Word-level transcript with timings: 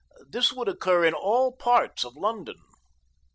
This 0.27 0.51
would 0.51 0.67
occur 0.67 1.05
in 1.05 1.13
all 1.13 1.55
parts 1.55 2.03
of 2.03 2.17
London. 2.17 2.57